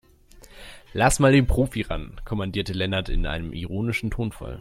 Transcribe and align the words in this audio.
Lass 0.93 1.19
mal 1.19 1.31
den 1.31 1.45
Profi 1.45 1.83
ran, 1.83 2.19
kommandierte 2.25 2.73
Lennart 2.73 3.07
in 3.07 3.27
einem 3.27 3.53
ironischen 3.53 4.09
Tonfall. 4.09 4.49